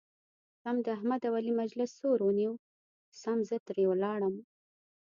سم 0.61 0.75
د 0.85 0.87
احمد 0.97 1.21
او 1.27 1.33
علي 1.39 1.53
مجلس 1.61 1.89
سور 1.99 2.19
ونیو 2.23 2.53
سم 3.21 3.37
زه 3.49 3.57
ترې 3.67 3.85
ولاړم. 3.87 4.35